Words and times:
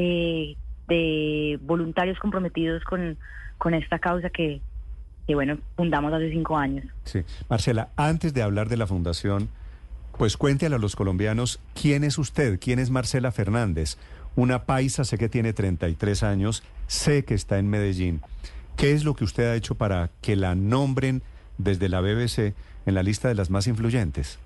eh, 0.00 0.56
de 0.86 1.58
voluntarios 1.62 2.18
comprometidos 2.18 2.84
con, 2.84 3.18
con 3.58 3.74
esta 3.74 3.98
causa 3.98 4.30
que, 4.30 4.60
que, 5.26 5.34
bueno, 5.34 5.58
fundamos 5.76 6.12
hace 6.12 6.30
cinco 6.30 6.56
años. 6.56 6.86
Sí. 7.04 7.24
Marcela, 7.50 7.88
antes 7.96 8.32
de 8.32 8.42
hablar 8.42 8.68
de 8.68 8.76
la 8.76 8.86
fundación, 8.86 9.48
pues 10.16 10.36
cuéntale 10.36 10.76
a 10.76 10.78
los 10.78 10.94
colombianos 10.94 11.60
quién 11.74 12.04
es 12.04 12.16
usted, 12.16 12.60
quién 12.60 12.78
es 12.78 12.90
Marcela 12.90 13.32
Fernández. 13.32 13.96
Una 14.36 14.64
paisa, 14.64 15.04
sé 15.04 15.18
que 15.18 15.28
tiene 15.28 15.52
33 15.52 16.22
años, 16.22 16.62
sé 16.86 17.24
que 17.24 17.34
está 17.34 17.58
en 17.58 17.68
Medellín. 17.68 18.20
¿Qué 18.76 18.92
es 18.92 19.04
lo 19.04 19.14
que 19.14 19.24
usted 19.24 19.50
ha 19.50 19.56
hecho 19.56 19.74
para 19.74 20.10
que 20.22 20.36
la 20.36 20.54
nombren 20.54 21.22
desde 21.58 21.88
la 21.88 22.00
BBC 22.00 22.54
en 22.86 22.94
la 22.94 23.02
lista 23.02 23.26
de 23.26 23.34
las 23.34 23.50
más 23.50 23.66
influyentes? 23.66 24.38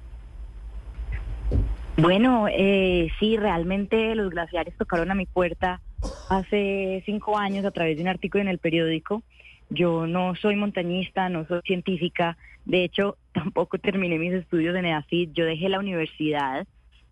Bueno, 1.96 2.46
eh, 2.48 3.10
sí, 3.20 3.36
realmente 3.36 4.14
los 4.14 4.30
glaciares 4.30 4.74
tocaron 4.76 5.10
a 5.10 5.14
mi 5.14 5.26
puerta 5.26 5.80
hace 6.30 7.02
cinco 7.04 7.36
años 7.38 7.64
a 7.64 7.70
través 7.70 7.96
de 7.96 8.02
un 8.02 8.08
artículo 8.08 8.42
en 8.42 8.48
el 8.48 8.58
periódico. 8.58 9.22
Yo 9.68 10.06
no 10.06 10.34
soy 10.34 10.56
montañista, 10.56 11.28
no 11.28 11.46
soy 11.46 11.60
científica, 11.64 12.36
de 12.64 12.84
hecho 12.84 13.18
tampoco 13.32 13.78
terminé 13.78 14.18
mis 14.18 14.32
estudios 14.32 14.74
en 14.76 14.86
EAFIT, 14.86 15.32
yo 15.32 15.44
dejé 15.44 15.68
la 15.68 15.78
universidad 15.78 16.66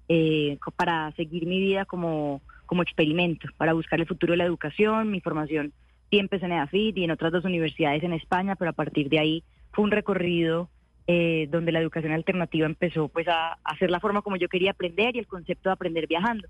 eh, 0.08 0.58
para 0.76 1.12
seguir 1.12 1.46
mi 1.46 1.60
vida 1.60 1.84
como, 1.84 2.40
como 2.66 2.82
experimento, 2.82 3.48
para 3.56 3.74
buscar 3.74 4.00
el 4.00 4.06
futuro 4.06 4.32
de 4.32 4.38
la 4.38 4.44
educación, 4.44 5.10
mi 5.10 5.20
formación 5.20 5.72
siempre 6.08 6.38
es 6.38 6.42
en 6.42 6.52
EAFIT 6.52 6.98
y 6.98 7.04
en 7.04 7.12
otras 7.12 7.32
dos 7.32 7.44
universidades 7.44 8.02
en 8.02 8.14
España, 8.14 8.56
pero 8.56 8.70
a 8.70 8.74
partir 8.74 9.08
de 9.08 9.18
ahí 9.18 9.44
fue 9.72 9.84
un 9.84 9.90
recorrido 9.90 10.68
eh, 11.12 11.48
donde 11.50 11.72
la 11.72 11.80
educación 11.80 12.12
alternativa 12.12 12.66
empezó 12.66 13.08
pues 13.08 13.26
a, 13.26 13.58
hacer 13.64 13.90
la 13.90 13.98
forma 13.98 14.22
como 14.22 14.36
yo 14.36 14.48
quería 14.48 14.70
aprender 14.70 15.16
y 15.16 15.18
el 15.18 15.26
concepto 15.26 15.68
de 15.68 15.72
aprender 15.72 16.06
viajando. 16.06 16.46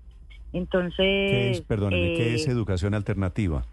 Entonces... 0.53 0.97
¿Qué 0.99 1.49
es, 1.49 1.61
perdóneme, 1.61 2.13
¿qué 2.13 2.35
es 2.35 2.47
eh, 2.47 2.51
educación 2.51 2.93
alternativa? 2.93 3.65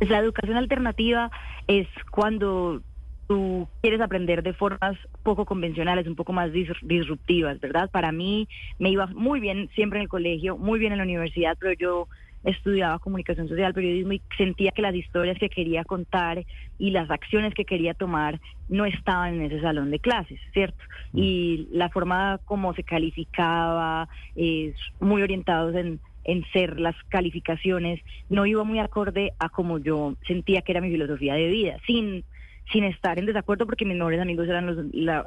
La 0.00 0.18
educación 0.20 0.56
alternativa 0.56 1.30
es 1.66 1.86
cuando 2.10 2.80
tú 3.26 3.68
quieres 3.82 4.00
aprender 4.00 4.42
de 4.42 4.54
formas 4.54 4.96
poco 5.22 5.44
convencionales, 5.44 6.06
un 6.06 6.16
poco 6.16 6.32
más 6.32 6.50
disruptivas, 6.80 7.60
¿verdad? 7.60 7.90
Para 7.90 8.12
mí 8.12 8.48
me 8.78 8.88
iba 8.88 9.08
muy 9.08 9.40
bien 9.40 9.68
siempre 9.74 9.98
en 9.98 10.04
el 10.04 10.08
colegio, 10.08 10.56
muy 10.56 10.78
bien 10.78 10.92
en 10.92 10.98
la 10.98 11.04
universidad, 11.04 11.54
pero 11.60 11.74
yo 11.74 12.08
estudiaba 12.44 12.98
comunicación 12.98 13.48
social, 13.48 13.74
periodismo 13.74 14.12
y 14.12 14.22
sentía 14.36 14.70
que 14.70 14.82
las 14.82 14.94
historias 14.94 15.38
que 15.38 15.48
quería 15.48 15.84
contar 15.84 16.44
y 16.78 16.90
las 16.90 17.10
acciones 17.10 17.54
que 17.54 17.64
quería 17.64 17.94
tomar 17.94 18.40
no 18.68 18.84
estaban 18.84 19.34
en 19.34 19.42
ese 19.42 19.60
salón 19.60 19.90
de 19.90 19.98
clases, 19.98 20.40
¿cierto? 20.52 20.82
Mm. 21.12 21.18
Y 21.18 21.68
la 21.72 21.88
forma 21.88 22.40
como 22.44 22.74
se 22.74 22.84
calificaba, 22.84 24.08
es 24.36 24.74
muy 25.00 25.22
orientados 25.22 25.74
en, 25.74 26.00
en 26.24 26.44
ser 26.52 26.78
las 26.78 26.96
calificaciones, 27.08 28.00
no 28.28 28.46
iba 28.46 28.64
muy 28.64 28.78
acorde 28.78 29.32
a 29.38 29.48
como 29.48 29.78
yo 29.78 30.14
sentía 30.26 30.62
que 30.62 30.72
era 30.72 30.80
mi 30.80 30.90
filosofía 30.90 31.34
de 31.34 31.48
vida, 31.48 31.78
sin 31.86 32.24
sin 32.72 32.84
estar 32.84 33.18
en 33.18 33.26
desacuerdo 33.26 33.66
porque 33.66 33.84
mis 33.84 33.96
mejores 33.96 34.20
amigos 34.20 34.48
eran 34.48 34.66
los, 34.66 34.76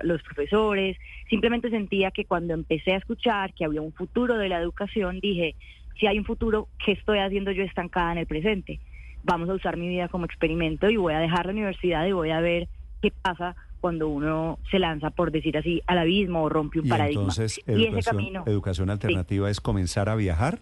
los 0.04 0.22
profesores, 0.24 0.98
simplemente 1.30 1.70
sentía 1.70 2.12
que 2.12 2.26
cuando 2.26 2.54
empecé 2.54 2.94
a 2.94 2.98
escuchar 2.98 3.54
que 3.54 3.66
había 3.66 3.82
un 3.82 3.94
futuro 3.94 4.38
de 4.38 4.50
la 4.50 4.60
educación, 4.60 5.20
dije, 5.20 5.56
si 6.00 6.08
hay 6.08 6.18
un 6.18 6.26
futuro, 6.26 6.68
¿qué 6.84 6.94
estoy 6.94 7.20
haciendo 7.20 7.52
yo 7.52 7.64
estancada 7.64 8.12
en 8.12 8.18
el 8.20 8.26
presente? 8.26 8.80
Vamos 9.24 9.50
a 9.50 9.54
usar 9.54 9.78
mi 9.78 9.88
vida 9.88 10.08
como 10.08 10.26
experimento 10.26 10.90
y 10.90 10.98
voy 10.98 11.14
a 11.14 11.20
dejar 11.20 11.46
la 11.46 11.52
universidad 11.52 12.06
y 12.06 12.12
voy 12.12 12.32
a 12.32 12.40
ver 12.40 12.68
qué 13.02 13.12
pasa 13.22 13.56
cuando 13.82 14.08
uno 14.10 14.60
se 14.70 14.80
lanza, 14.80 15.10
por 15.10 15.32
decir 15.32 15.58
así, 15.58 15.82
al 15.88 15.98
abismo 15.98 16.44
o 16.44 16.50
rompe 16.50 16.80
un 16.80 16.88
paradigma. 16.88 17.22
Entonces, 17.22 17.60
educación, 17.66 18.44
educación 18.46 18.90
alternativa 18.90 19.50
es 19.50 19.60
comenzar 19.60 20.08
a 20.08 20.16
viajar. 20.16 20.60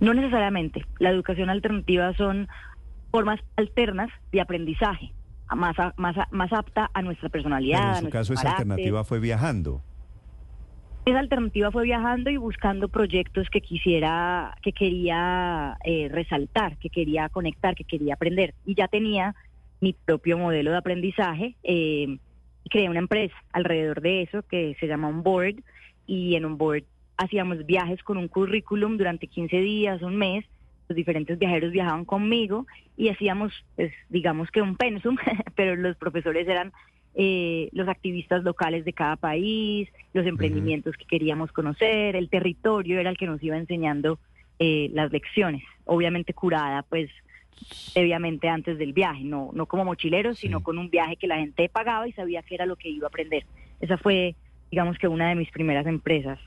No 0.00 0.14
necesariamente. 0.14 0.84
La 0.98 1.10
educación 1.10 1.48
alternativa 1.50 2.12
son 2.14 2.48
formas 3.10 3.40
alternas 3.56 4.10
de 4.32 4.40
aprendizaje, 4.40 5.12
más, 5.54 5.76
más, 5.96 6.16
más 6.30 6.52
apta 6.52 6.90
a 6.92 7.02
nuestra 7.02 7.28
personalidad. 7.28 7.98
en 7.98 8.04
su 8.04 8.10
caso, 8.10 8.32
esa 8.32 8.50
alternativa 8.50 9.04
fue 9.04 9.20
viajando. 9.20 9.82
Esa 11.06 11.18
alternativa 11.18 11.70
fue 11.70 11.84
viajando 11.84 12.30
y 12.30 12.36
buscando 12.36 12.88
proyectos 12.88 13.48
que 13.50 13.60
quisiera, 13.60 14.56
que 14.62 14.72
quería 14.72 15.76
eh, 15.84 16.08
resaltar, 16.10 16.76
que 16.76 16.90
quería 16.90 17.28
conectar, 17.30 17.74
que 17.74 17.84
quería 17.84 18.14
aprender. 18.14 18.54
Y 18.66 18.74
ya 18.74 18.86
tenía 18.86 19.34
mi 19.80 19.94
propio 19.94 20.36
modelo 20.36 20.70
de 20.70 20.76
aprendizaje. 20.76 21.56
Eh, 21.62 22.18
creé 22.68 22.88
una 22.88 22.98
empresa 22.98 23.34
alrededor 23.52 24.02
de 24.02 24.22
eso 24.22 24.42
que 24.42 24.76
se 24.78 24.86
llama 24.86 25.08
Onboard 25.08 25.56
y 26.06 26.36
en 26.36 26.44
Onboard 26.44 26.84
hacíamos 27.16 27.66
viajes 27.66 28.02
con 28.02 28.16
un 28.16 28.28
currículum 28.28 28.96
durante 28.96 29.26
15 29.26 29.56
días, 29.58 30.02
un 30.02 30.16
mes. 30.16 30.44
Los 30.88 30.96
diferentes 30.96 31.38
viajeros 31.38 31.70
viajaban 31.70 32.04
conmigo 32.04 32.66
y 32.96 33.08
hacíamos, 33.08 33.52
pues, 33.76 33.92
digamos 34.08 34.50
que 34.50 34.60
un 34.60 34.76
pensum, 34.76 35.16
pero 35.54 35.76
los 35.76 35.96
profesores 35.96 36.48
eran 36.48 36.72
eh, 37.14 37.68
los 37.72 37.88
activistas 37.88 38.42
locales 38.44 38.84
de 38.84 38.92
cada 38.92 39.16
país, 39.16 39.88
los 40.12 40.26
emprendimientos 40.26 40.96
que 40.96 41.04
queríamos 41.04 41.52
conocer, 41.52 42.16
el 42.16 42.28
territorio 42.28 43.00
era 43.00 43.10
el 43.10 43.16
que 43.16 43.26
nos 43.26 43.42
iba 43.42 43.56
enseñando 43.56 44.18
eh, 44.58 44.90
las 44.92 45.10
lecciones, 45.10 45.62
obviamente 45.84 46.34
curada, 46.34 46.82
pues 46.82 47.10
previamente 47.94 48.48
antes 48.48 48.78
del 48.78 48.92
viaje, 48.92 49.24
no, 49.24 49.50
no 49.52 49.66
como 49.66 49.84
mochileros, 49.84 50.38
sino 50.38 50.62
con 50.62 50.78
un 50.78 50.90
viaje 50.90 51.16
que 51.16 51.26
la 51.26 51.36
gente 51.36 51.68
pagaba 51.68 52.08
y 52.08 52.12
sabía 52.12 52.42
que 52.42 52.54
era 52.54 52.66
lo 52.66 52.76
que 52.76 52.88
iba 52.88 53.06
a 53.06 53.08
aprender. 53.08 53.44
Esa 53.80 53.98
fue, 53.98 54.34
digamos 54.70 54.98
que 54.98 55.08
una 55.08 55.28
de 55.28 55.34
mis 55.34 55.50
primeras 55.50 55.86
empresas. 55.86 56.38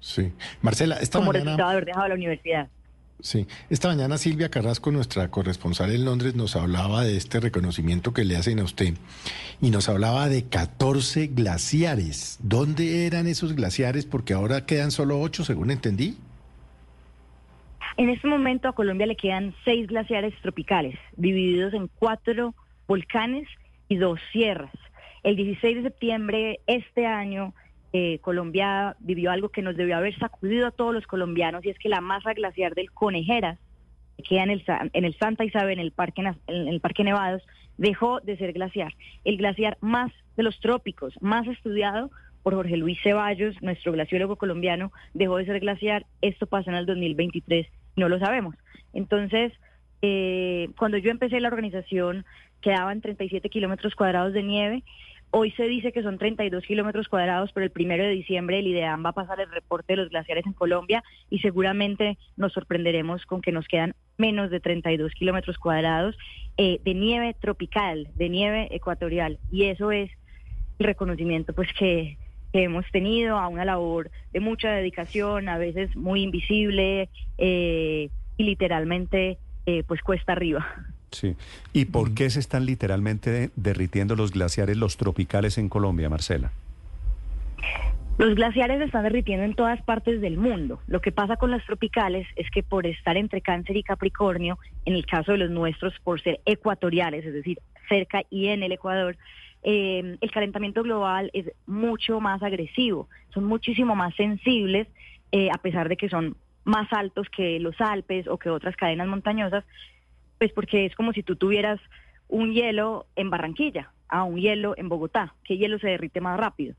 Sí. 0.00 0.32
Marcela, 0.60 0.96
esta 0.96 1.18
como 1.18 1.32
mañana... 1.32 1.44
resultado 1.52 1.70
de 1.70 1.76
haber 1.76 1.86
dejado 1.86 2.08
la 2.08 2.14
universidad. 2.14 2.68
Sí, 3.20 3.46
esta 3.70 3.88
mañana 3.88 4.18
Silvia 4.18 4.50
Carrasco, 4.50 4.90
nuestra 4.90 5.30
corresponsal 5.30 5.92
en 5.92 6.04
Londres, 6.04 6.34
nos 6.34 6.56
hablaba 6.56 7.04
de 7.04 7.16
este 7.16 7.40
reconocimiento 7.40 8.12
que 8.12 8.24
le 8.24 8.36
hacen 8.36 8.58
a 8.58 8.64
usted 8.64 8.94
y 9.62 9.70
nos 9.70 9.88
hablaba 9.88 10.28
de 10.28 10.44
14 10.44 11.28
glaciares. 11.28 12.38
¿Dónde 12.42 13.06
eran 13.06 13.26
esos 13.26 13.54
glaciares? 13.54 14.04
Porque 14.04 14.34
ahora 14.34 14.66
quedan 14.66 14.90
solo 14.90 15.20
8, 15.20 15.44
según 15.44 15.70
entendí. 15.70 16.18
En 17.96 18.08
este 18.08 18.26
momento 18.26 18.68
a 18.68 18.74
Colombia 18.74 19.06
le 19.06 19.16
quedan 19.16 19.54
seis 19.64 19.86
glaciares 19.86 20.34
tropicales, 20.42 20.98
divididos 21.16 21.74
en 21.74 21.88
cuatro 21.98 22.54
volcanes 22.88 23.46
y 23.88 23.96
dos 23.96 24.18
sierras. 24.32 24.72
El 25.22 25.36
16 25.36 25.76
de 25.76 25.82
septiembre 25.84 26.60
este 26.66 27.06
año 27.06 27.54
eh, 27.96 28.18
Colombia 28.22 28.96
vivió 28.98 29.30
algo 29.30 29.50
que 29.50 29.62
nos 29.62 29.76
debió 29.76 29.96
haber 29.96 30.18
sacudido 30.18 30.66
a 30.66 30.72
todos 30.72 30.92
los 30.92 31.06
colombianos 31.06 31.64
y 31.64 31.70
es 31.70 31.78
que 31.78 31.88
la 31.88 32.00
masa 32.00 32.34
glaciar 32.34 32.74
del 32.74 32.90
Conejeras, 32.90 33.56
que 34.16 34.24
queda 34.24 34.42
en 34.42 34.50
el, 34.50 34.64
en 34.94 35.04
el 35.04 35.16
Santa 35.16 35.44
Isabel, 35.44 35.78
en 35.78 35.78
el, 35.78 35.92
parque, 35.92 36.22
en 36.48 36.68
el 36.68 36.80
Parque 36.80 37.04
Nevados, 37.04 37.44
dejó 37.78 38.18
de 38.18 38.36
ser 38.36 38.52
glaciar. 38.52 38.92
El 39.22 39.36
glaciar 39.36 39.78
más 39.80 40.10
de 40.36 40.42
los 40.42 40.58
trópicos, 40.58 41.14
más 41.20 41.46
estudiado 41.46 42.10
por 42.42 42.56
Jorge 42.56 42.76
Luis 42.76 42.98
Ceballos, 43.00 43.54
nuestro 43.62 43.92
glaciólogo 43.92 44.34
colombiano, 44.34 44.90
dejó 45.12 45.36
de 45.36 45.46
ser 45.46 45.60
glaciar. 45.60 46.04
Esto 46.20 46.48
pasa 46.48 46.72
en 46.72 46.76
el 46.76 46.86
2023, 46.86 47.68
no 47.94 48.08
lo 48.08 48.18
sabemos. 48.18 48.56
Entonces, 48.92 49.52
eh, 50.02 50.68
cuando 50.76 50.98
yo 50.98 51.12
empecé 51.12 51.38
la 51.38 51.46
organización, 51.46 52.24
quedaban 52.60 53.00
37 53.00 53.48
kilómetros 53.50 53.94
cuadrados 53.94 54.32
de 54.32 54.42
nieve 54.42 54.82
Hoy 55.36 55.50
se 55.50 55.64
dice 55.64 55.90
que 55.90 56.04
son 56.04 56.16
32 56.16 56.62
kilómetros 56.62 57.08
cuadrados, 57.08 57.50
pero 57.52 57.64
el 57.64 57.72
primero 57.72 58.04
de 58.04 58.10
diciembre 58.10 58.60
el 58.60 58.68
IDEAM 58.68 59.04
va 59.04 59.08
a 59.08 59.14
pasar 59.14 59.40
el 59.40 59.50
reporte 59.50 59.94
de 59.94 59.96
los 59.96 60.08
glaciares 60.08 60.46
en 60.46 60.52
Colombia 60.52 61.02
y 61.28 61.40
seguramente 61.40 62.18
nos 62.36 62.52
sorprenderemos 62.52 63.26
con 63.26 63.42
que 63.42 63.50
nos 63.50 63.66
quedan 63.66 63.96
menos 64.16 64.52
de 64.52 64.60
32 64.60 65.10
kilómetros 65.10 65.58
cuadrados 65.58 66.16
eh, 66.56 66.78
de 66.84 66.94
nieve 66.94 67.34
tropical, 67.34 68.06
de 68.14 68.28
nieve 68.28 68.68
ecuatorial. 68.70 69.40
Y 69.50 69.64
eso 69.64 69.90
es 69.90 70.08
el 70.78 70.86
reconocimiento 70.86 71.52
pues 71.52 71.68
que, 71.76 72.16
hemos 72.52 72.88
tenido 72.92 73.36
a 73.36 73.48
una 73.48 73.64
labor 73.64 74.12
de 74.32 74.38
mucha 74.38 74.70
dedicación, 74.70 75.48
a 75.48 75.58
veces 75.58 75.96
muy 75.96 76.22
invisible 76.22 77.08
eh, 77.38 78.08
y 78.36 78.44
literalmente 78.44 79.38
eh, 79.66 79.82
pues 79.82 80.00
cuesta 80.00 80.30
arriba. 80.30 80.93
Sí. 81.14 81.36
¿Y 81.72 81.86
por 81.86 82.14
qué 82.14 82.28
se 82.30 82.40
están 82.40 82.66
literalmente 82.66 83.50
derritiendo 83.56 84.16
los 84.16 84.32
glaciares, 84.32 84.76
los 84.76 84.96
tropicales 84.96 85.58
en 85.58 85.68
Colombia, 85.68 86.08
Marcela? 86.08 86.52
Los 88.16 88.36
glaciares 88.36 88.78
se 88.78 88.84
están 88.84 89.02
derritiendo 89.02 89.44
en 89.44 89.54
todas 89.54 89.82
partes 89.82 90.20
del 90.20 90.36
mundo. 90.36 90.80
Lo 90.86 91.00
que 91.00 91.10
pasa 91.10 91.36
con 91.36 91.50
los 91.50 91.64
tropicales 91.64 92.26
es 92.36 92.48
que 92.50 92.62
por 92.62 92.86
estar 92.86 93.16
entre 93.16 93.40
Cáncer 93.40 93.76
y 93.76 93.82
Capricornio, 93.82 94.58
en 94.84 94.94
el 94.94 95.04
caso 95.04 95.32
de 95.32 95.38
los 95.38 95.50
nuestros, 95.50 95.94
por 96.04 96.20
ser 96.20 96.40
ecuatoriales, 96.46 97.24
es 97.24 97.32
decir, 97.32 97.58
cerca 97.88 98.22
y 98.30 98.48
en 98.48 98.62
el 98.62 98.70
Ecuador, 98.70 99.16
eh, 99.64 100.16
el 100.20 100.30
calentamiento 100.30 100.82
global 100.82 101.30
es 101.32 101.50
mucho 101.66 102.20
más 102.20 102.42
agresivo, 102.42 103.08
son 103.32 103.44
muchísimo 103.44 103.96
más 103.96 104.14
sensibles, 104.14 104.86
eh, 105.32 105.48
a 105.52 105.58
pesar 105.58 105.88
de 105.88 105.96
que 105.96 106.08
son 106.08 106.36
más 106.64 106.92
altos 106.92 107.28
que 107.30 107.58
los 107.58 107.80
Alpes 107.80 108.28
o 108.28 108.38
que 108.38 108.50
otras 108.50 108.76
cadenas 108.76 109.08
montañosas, 109.08 109.64
pues 110.38 110.52
porque 110.52 110.86
es 110.86 110.94
como 110.94 111.12
si 111.12 111.22
tú 111.22 111.36
tuvieras 111.36 111.80
un 112.28 112.52
hielo 112.52 113.06
en 113.16 113.30
Barranquilla 113.30 113.92
a 114.08 114.24
un 114.24 114.36
hielo 114.36 114.74
en 114.76 114.88
Bogotá. 114.88 115.34
¿Qué 115.44 115.56
hielo 115.56 115.78
se 115.78 115.88
derrite 115.88 116.20
más 116.20 116.38
rápido? 116.38 116.74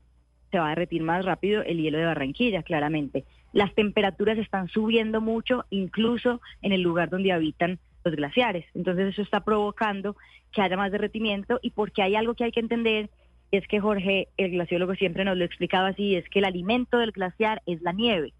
se 0.50 0.58
va 0.58 0.66
a 0.66 0.70
derretir 0.70 1.02
más 1.02 1.24
rápido 1.24 1.62
el 1.62 1.78
hielo 1.78 1.98
de 1.98 2.04
Barranquilla, 2.04 2.62
claramente. 2.62 3.24
Las 3.52 3.74
temperaturas 3.74 4.38
están 4.38 4.68
subiendo 4.68 5.20
mucho, 5.20 5.64
incluso 5.70 6.40
en 6.62 6.72
el 6.72 6.82
lugar 6.82 7.10
donde 7.10 7.32
habitan 7.32 7.78
los 8.04 8.14
glaciares. 8.14 8.64
Entonces 8.74 9.08
eso 9.08 9.22
está 9.22 9.40
provocando 9.40 10.16
que 10.52 10.62
haya 10.62 10.76
más 10.76 10.92
derretimiento 10.92 11.58
y 11.62 11.70
porque 11.70 12.02
hay 12.02 12.14
algo 12.14 12.34
que 12.34 12.44
hay 12.44 12.52
que 12.52 12.60
entender 12.60 13.10
es 13.52 13.66
que 13.68 13.80
Jorge, 13.80 14.28
el 14.36 14.50
glaciólogo 14.52 14.94
siempre 14.96 15.24
nos 15.24 15.36
lo 15.36 15.44
explicaba 15.44 15.88
así, 15.88 16.16
es 16.16 16.28
que 16.28 16.40
el 16.40 16.44
alimento 16.44 16.98
del 16.98 17.12
glaciar 17.12 17.62
es 17.66 17.80
la 17.80 17.92
nieve. 17.92 18.32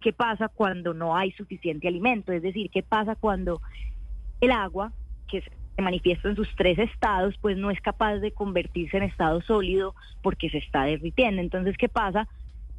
¿Qué 0.00 0.14
pasa 0.14 0.48
cuando 0.48 0.94
no 0.94 1.14
hay 1.14 1.30
suficiente 1.32 1.88
alimento? 1.88 2.32
Es 2.32 2.42
decir, 2.42 2.70
¿qué 2.70 2.82
pasa 2.82 3.16
cuando 3.16 3.60
el 4.40 4.50
agua, 4.52 4.92
que 5.28 5.42
se 5.42 5.82
manifiesta 5.82 6.28
en 6.28 6.36
sus 6.36 6.48
tres 6.56 6.78
estados, 6.78 7.34
pues 7.40 7.56
no 7.56 7.70
es 7.70 7.80
capaz 7.80 8.16
de 8.16 8.32
convertirse 8.32 8.96
en 8.96 9.04
estado 9.04 9.40
sólido 9.42 9.94
porque 10.22 10.50
se 10.50 10.58
está 10.58 10.84
derritiendo? 10.84 11.40
Entonces, 11.40 11.76
¿qué 11.76 11.88
pasa? 11.88 12.28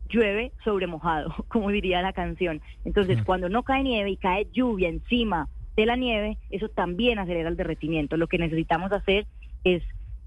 Llueve 0.09 0.51
sobre 0.63 0.87
mojado, 0.87 1.33
como 1.47 1.69
diría 1.69 2.01
la 2.01 2.13
canción. 2.13 2.61
Entonces, 2.85 3.23
cuando 3.23 3.49
no 3.49 3.63
cae 3.63 3.83
nieve 3.83 4.11
y 4.11 4.17
cae 4.17 4.47
lluvia 4.51 4.89
encima 4.89 5.47
de 5.75 5.85
la 5.85 5.95
nieve, 5.95 6.37
eso 6.49 6.67
también 6.69 7.19
acelera 7.19 7.49
el 7.49 7.57
derretimiento. 7.57 8.17
Lo 8.17 8.27
que 8.27 8.37
necesitamos 8.37 8.91
hacer 8.91 9.25
es 9.63 9.83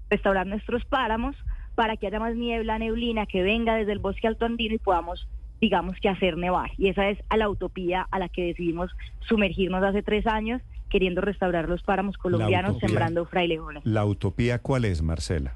restaurar 0.09 0.47
nuestros 0.47 0.83
páramos 0.85 1.35
para 1.75 1.97
que 1.97 2.07
haya 2.07 2.19
más 2.19 2.35
niebla, 2.35 2.79
neblina 2.79 3.25
que 3.25 3.43
venga 3.43 3.75
desde 3.75 3.91
el 3.91 3.99
bosque 3.99 4.27
alto 4.27 4.45
andino 4.45 4.75
y 4.75 4.79
podamos, 4.79 5.27
digamos, 5.61 5.97
que 5.99 6.09
hacer 6.09 6.37
nevar. 6.37 6.71
Y 6.77 6.89
esa 6.89 7.09
es 7.09 7.17
a 7.29 7.37
la 7.37 7.49
utopía 7.49 8.07
a 8.11 8.19
la 8.19 8.29
que 8.29 8.43
decidimos 8.43 8.91
sumergirnos 9.27 9.83
hace 9.83 10.03
tres 10.03 10.27
años, 10.27 10.61
queriendo 10.89 11.21
restaurar 11.21 11.67
los 11.67 11.81
páramos 11.83 12.17
colombianos, 12.17 12.77
sembrando 12.79 13.25
frailejones. 13.25 13.85
¿La 13.85 14.05
utopía 14.05 14.59
cuál 14.59 14.85
es, 14.85 15.01
Marcela? 15.01 15.55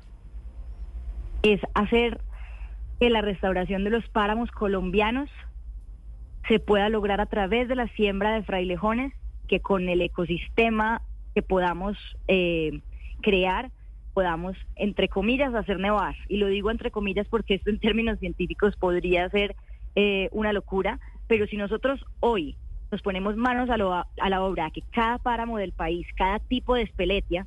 Es 1.44 1.62
hacer 1.74 2.22
que 3.00 3.10
la 3.10 3.22
restauración 3.22 3.84
de 3.84 3.92
los 3.92 4.08
páramos 4.10 4.52
colombianos 4.52 5.30
se 6.48 6.60
pueda 6.60 6.90
lograr 6.90 7.22
a 7.22 7.28
través 7.28 7.68
de 7.68 7.76
la 7.76 7.88
siembra 7.90 8.34
de 8.34 8.44
frailejones, 8.44 9.14
que 9.48 9.60
con 9.62 9.88
el 9.88 10.02
ecosistema 10.02 11.02
que 11.34 11.42
podamos 11.42 11.98
eh, 12.28 12.82
crear 13.22 13.72
podamos, 14.14 14.58
entre 14.76 15.08
comillas, 15.08 15.54
hacer 15.54 15.80
nevar. 15.80 16.16
Y 16.28 16.38
lo 16.38 16.48
digo 16.48 16.72
entre 16.72 16.92
comillas 16.92 17.28
porque 17.30 17.54
esto 17.56 17.70
en 17.70 17.80
términos 17.80 18.20
científicos 18.20 18.76
podría 18.76 19.30
ser 19.30 19.56
eh, 19.96 20.30
una 20.32 20.54
locura, 20.54 21.00
pero 21.28 21.46
si 21.48 21.58
nosotros 21.58 22.04
hoy 22.20 22.56
nos 22.92 23.02
ponemos 23.02 23.36
manos 23.36 23.70
a, 23.70 23.74
a 23.74 24.30
la 24.30 24.44
obra, 24.44 24.72
que 24.72 24.82
cada 24.92 25.18
páramo 25.20 25.58
del 25.58 25.72
país, 25.72 26.08
cada 26.16 26.40
tipo 26.40 26.76
de 26.76 26.84
espeletia, 26.84 27.46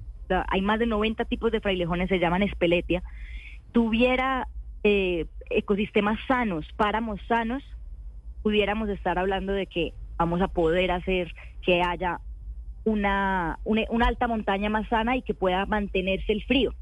hay 0.48 0.62
más 0.62 0.78
de 0.78 0.86
90 0.86 1.24
tipos 1.26 1.52
de 1.52 1.60
frailejones, 1.60 2.08
se 2.08 2.18
llaman 2.18 2.42
espeletia, 2.42 3.02
tuviera 3.72 4.48
eh, 4.84 5.26
ecosistemas 5.50 6.18
sanos, 6.26 6.66
páramos 6.76 7.20
sanos, 7.28 7.62
pudiéramos 8.42 8.88
estar 8.88 9.18
hablando 9.18 9.52
de 9.52 9.66
que 9.66 9.92
vamos 10.16 10.40
a 10.40 10.48
poder 10.48 10.90
hacer 10.90 11.34
que 11.62 11.82
haya 11.82 12.20
una, 12.84 13.58
una, 13.64 14.06
alta 14.06 14.26
montaña 14.26 14.68
más 14.68 14.88
sana 14.88 15.16
y 15.16 15.22
que 15.22 15.34
pueda 15.34 15.66
mantenerse 15.66 16.32
el 16.32 16.42
frío. 16.44 16.74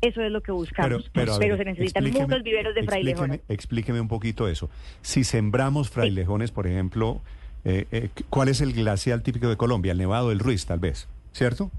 Eso 0.00 0.22
es 0.22 0.30
lo 0.30 0.42
que 0.42 0.52
buscamos. 0.52 1.10
Pero, 1.12 1.34
se 1.34 1.64
necesitan 1.64 2.04
muchos 2.10 2.42
viveros 2.42 2.74
de 2.74 2.82
frailejones. 2.84 3.40
Explíqueme, 3.48 4.00
un 4.00 4.08
poquito 4.08 4.48
eso. 4.48 4.70
Si 5.02 5.24
sembramos 5.24 5.90
frailejones, 5.90 6.50
por 6.50 6.66
ejemplo, 6.66 7.20
eh, 7.64 7.86
eh, 7.90 8.10
¿cuál 8.30 8.48
es 8.48 8.60
el 8.60 8.72
glacial 8.72 9.22
típico 9.22 9.48
de 9.48 9.56
Colombia? 9.56 9.92
El 9.92 9.98
Nevado 9.98 10.28
del 10.28 10.38
Ruiz, 10.38 10.66
tal 10.66 10.78
vez, 10.78 11.08
¿cierto? 11.32 11.70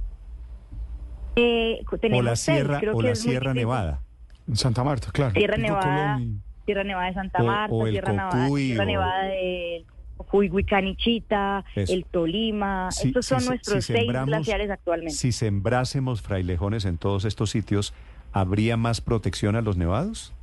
Eh, 1.35 1.79
o 2.11 2.21
la 2.21 2.35
Sierra, 2.35 2.81
o 2.93 3.01
la 3.01 3.15
Sierra 3.15 3.53
Nevada. 3.53 4.01
En 4.47 4.55
Santa 4.55 4.83
Marta, 4.83 5.11
claro. 5.11 5.33
Sierra 5.33 5.57
Nevada, 5.57 6.19
Sierra 6.65 6.83
Nevada 6.83 7.07
de 7.07 7.13
Santa 7.13 7.43
Marta, 7.43 7.75
Sierra, 7.89 8.11
Nevada, 8.11 8.47
Sierra 8.47 8.85
Nevada 8.85 9.23
de 9.23 9.85
Huihuicanichita, 10.31 11.65
el 11.75 12.05
Tolima, 12.05 12.89
estos 12.89 13.25
son 13.25 13.45
nuestros 13.45 13.85
seis 13.85 14.11
glaciares 14.25 14.69
actualmente. 14.69 15.13
Si 15.13 15.31
sembrásemos 15.31 16.21
frailejones 16.21 16.85
en 16.85 16.97
todos 16.97 17.25
estos 17.25 17.49
sitios, 17.49 17.93
¿habría 18.31 18.77
más 18.77 19.01
protección 19.01 19.55
a 19.55 19.61
los 19.61 19.77
nevados? 19.77 20.33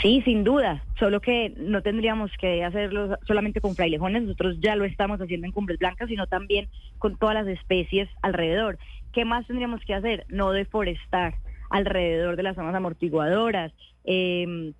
Sí, 0.00 0.22
sin 0.24 0.44
duda, 0.44 0.84
solo 0.98 1.20
que 1.20 1.52
no 1.56 1.82
tendríamos 1.82 2.30
que 2.40 2.64
hacerlo 2.64 3.18
solamente 3.26 3.60
con 3.60 3.74
frailejones, 3.74 4.22
nosotros 4.22 4.58
ya 4.60 4.76
lo 4.76 4.84
estamos 4.84 5.20
haciendo 5.20 5.46
en 5.46 5.52
Cumbres 5.52 5.80
Blancas, 5.80 6.08
sino 6.08 6.28
también 6.28 6.68
con 6.98 7.16
todas 7.16 7.34
las 7.34 7.48
especies 7.48 8.08
alrededor. 8.22 8.78
¿Qué 9.12 9.24
más 9.24 9.46
tendríamos 9.48 9.80
que 9.84 9.94
hacer? 9.94 10.24
No 10.28 10.52
deforestar 10.52 11.34
alrededor 11.70 12.36
de 12.36 12.44
las 12.44 12.54
zonas 12.54 12.74
amortiguadoras, 12.76 13.72
eh, 14.04 14.72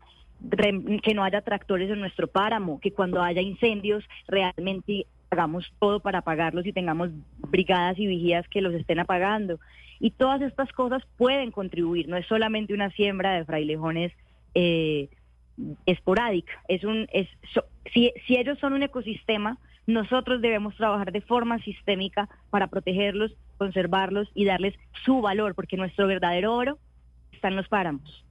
que 1.02 1.14
no 1.14 1.25
haya 1.25 1.43
tractores 1.43 1.90
en 1.90 2.00
nuestro 2.00 2.29
páramo, 2.29 2.81
que 2.81 2.93
cuando 2.93 3.23
haya 3.23 3.43
incendios 3.43 4.05
realmente 4.29 5.06
hagamos 5.31 5.70
todo 5.79 6.00
para 6.00 6.19
apagarlos 6.19 6.64
y 6.67 6.73
tengamos 6.73 7.11
brigadas 7.38 7.99
y 7.99 8.06
vigías 8.06 8.49
que 8.49 8.62
los 8.62 8.75
estén 8.75 9.00
apagando. 9.00 9.58
Y 10.00 10.11
todas 10.12 10.40
estas 10.43 10.73
cosas 10.73 11.02
pueden 11.17 11.50
contribuir, 11.50 12.08
no 12.08 12.17
es 12.17 12.26
solamente 12.26 12.73
una 12.73 12.90
siembra 12.90 13.32
de 13.32 13.44
frailejones 13.44 14.12
eh, 14.55 15.08
esporádica, 15.87 16.52
es 16.69 16.85
un, 16.85 17.08
es, 17.12 17.29
si, 17.93 18.12
si 18.26 18.37
ellos 18.37 18.58
son 18.61 18.75
un 18.75 18.85
ecosistema, 18.85 19.58
nosotros 19.87 20.40
debemos 20.40 20.76
trabajar 20.76 21.11
de 21.11 21.20
forma 21.20 21.58
sistémica 21.61 22.29
para 22.50 22.69
protegerlos, 22.69 23.32
conservarlos 23.56 24.31
y 24.35 24.44
darles 24.44 24.75
su 25.05 25.20
valor, 25.20 25.56
porque 25.56 25.76
nuestro 25.76 26.06
verdadero 26.06 26.55
oro 26.55 26.79
está 27.32 27.49
en 27.49 27.56
los 27.56 27.69
páramos 27.69 28.27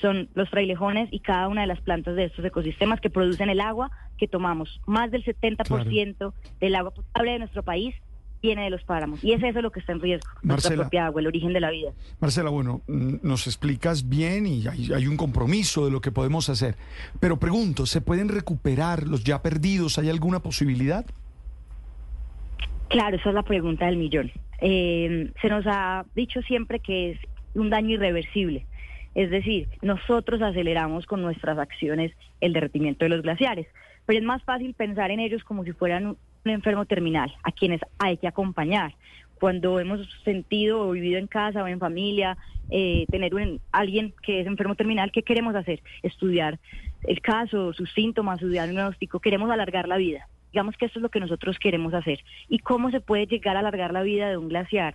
son 0.00 0.28
los 0.34 0.48
frailejones 0.48 1.08
y 1.12 1.20
cada 1.20 1.48
una 1.48 1.62
de 1.62 1.66
las 1.66 1.80
plantas 1.80 2.16
de 2.16 2.24
estos 2.24 2.44
ecosistemas 2.44 3.00
que 3.00 3.10
producen 3.10 3.50
el 3.50 3.60
agua 3.60 3.90
que 4.18 4.28
tomamos. 4.28 4.80
Más 4.86 5.10
del 5.10 5.24
70% 5.24 6.32
del 6.60 6.74
agua 6.74 6.92
potable 6.92 7.32
de 7.32 7.38
nuestro 7.40 7.62
país 7.62 7.94
viene 8.42 8.64
de 8.64 8.70
los 8.70 8.82
páramos. 8.84 9.22
Y 9.22 9.32
es 9.32 9.42
eso 9.42 9.60
lo 9.60 9.70
que 9.70 9.80
está 9.80 9.92
en 9.92 10.00
riesgo, 10.00 10.30
nuestra 10.42 10.74
propia 10.74 11.06
agua, 11.06 11.20
el 11.20 11.26
origen 11.26 11.52
de 11.52 11.60
la 11.60 11.70
vida. 11.70 11.92
Marcela, 12.20 12.50
bueno, 12.50 12.80
mm, 12.86 13.16
nos 13.22 13.46
explicas 13.46 14.08
bien 14.08 14.46
y 14.46 14.66
hay, 14.66 14.92
hay, 14.92 15.06
un 15.06 15.16
compromiso 15.16 15.84
de 15.84 15.90
lo 15.90 16.00
que 16.00 16.10
podemos 16.10 16.48
hacer. 16.48 16.76
Pero 17.20 17.38
pregunto, 17.38 17.86
¿se 17.86 18.00
pueden 18.00 18.28
recuperar 18.28 19.06
los 19.06 19.24
ya 19.24 19.42
perdidos? 19.42 19.98
¿Hay 19.98 20.08
alguna 20.08 20.40
posibilidad? 20.40 21.04
Claro, 22.88 23.16
esa 23.16 23.28
es 23.28 23.34
la 23.34 23.42
pregunta 23.42 23.86
del 23.86 23.96
millón. 23.96 24.32
Eh, 24.60 25.32
se 25.40 25.48
nos 25.48 25.64
ha 25.66 26.04
dicho 26.14 26.42
siempre 26.42 26.80
que 26.80 27.12
es 27.12 27.18
un 27.54 27.70
daño 27.70 27.90
irreversible. 27.90 28.66
Es 29.14 29.30
decir, 29.30 29.68
nosotros 29.82 30.40
aceleramos 30.40 31.06
con 31.06 31.22
nuestras 31.22 31.58
acciones 31.58 32.12
el 32.40 32.52
derretimiento 32.52 33.04
de 33.04 33.10
los 33.10 33.22
glaciares, 33.22 33.66
pero 34.06 34.18
es 34.18 34.24
más 34.24 34.42
fácil 34.44 34.74
pensar 34.74 35.10
en 35.10 35.20
ellos 35.20 35.44
como 35.44 35.64
si 35.64 35.72
fueran 35.72 36.06
un, 36.06 36.16
enfermo 36.44 36.86
terminal, 36.86 37.34
a 37.42 37.52
quienes 37.52 37.80
hay 37.98 38.16
que 38.16 38.26
acompañar. 38.26 38.94
Cuando 39.38 39.78
hemos 39.78 40.00
sentido 40.24 40.80
o 40.80 40.92
vivido 40.92 41.18
en 41.18 41.26
casa 41.26 41.62
o 41.62 41.66
en 41.66 41.78
familia, 41.78 42.36
eh, 42.70 43.04
tener 43.10 43.34
un, 43.34 43.60
alguien 43.72 44.14
que 44.22 44.40
es 44.40 44.46
enfermo 44.46 44.74
terminal, 44.74 45.12
¿qué 45.12 45.22
queremos 45.22 45.54
hacer? 45.54 45.82
Estudiar 46.02 46.58
el 47.04 47.20
caso, 47.20 47.72
sus 47.72 47.92
síntomas, 47.92 48.40
su 48.40 48.48
diagnóstico, 48.48 49.20
queremos 49.20 49.50
alargar 49.50 49.88
la 49.88 49.96
vida. 49.96 50.28
Digamos 50.52 50.76
que 50.76 50.86
esto 50.86 50.98
es 50.98 51.02
lo 51.02 51.10
que 51.10 51.20
nosotros 51.20 51.58
queremos 51.58 51.94
hacer. 51.94 52.20
¿Y 52.48 52.58
cómo 52.58 52.90
se 52.90 53.00
puede 53.00 53.26
llegar 53.26 53.56
a 53.56 53.60
alargar 53.60 53.92
la 53.92 54.02
vida 54.02 54.28
de 54.28 54.36
un 54.36 54.48
glaciar? 54.48 54.94